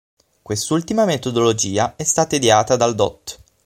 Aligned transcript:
Quest'ultima 0.41 1.05
metodologia 1.05 1.95
è 1.95 2.03
stata 2.03 2.35
ideata 2.35 2.75
dal 2.75 2.95
Dott. 2.95 3.39